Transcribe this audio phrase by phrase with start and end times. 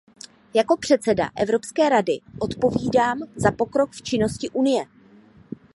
[0.53, 4.85] Jako předseda Evropské rady odpovídám za pokrok v činnosti Unie.